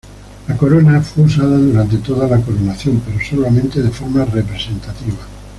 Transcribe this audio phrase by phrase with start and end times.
[0.47, 5.27] La corona fue usada durante toda la coronación, pero solamente de forma representativa.